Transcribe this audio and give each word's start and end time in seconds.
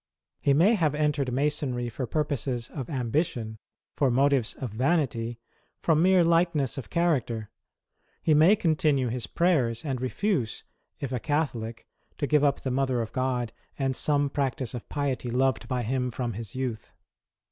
He 0.39 0.55
may 0.55 0.73
have 0.73 0.95
entered 0.95 1.31
Masonry 1.31 1.87
for 1.87 2.07
purposes 2.07 2.71
of 2.71 2.87
ambitioUj 2.87 3.57
for 3.95 4.09
motives 4.09 4.55
of 4.55 4.71
vanity, 4.71 5.39
from 5.83 6.01
mere 6.01 6.23
lightness 6.23 6.75
of 6.75 6.89
character. 6.89 7.51
He 8.23 8.33
may 8.33 8.55
continue 8.55 9.09
his 9.09 9.27
prayers, 9.27 9.85
and 9.85 10.01
refuse, 10.01 10.63
if 10.99 11.11
a 11.11 11.19
Catholic, 11.19 11.85
to 12.17 12.25
give 12.25 12.43
up 12.43 12.61
the 12.61 12.71
Mother 12.71 12.99
of 12.99 13.11
God 13.13 13.53
and 13.77 13.95
some 13.95 14.31
practice 14.31 14.73
of 14.73 14.89
piety 14.89 15.29
loved 15.29 15.67
by 15.67 15.83
him 15.83 16.09
from 16.09 16.33
his 16.33 16.55
youth. 16.55 16.91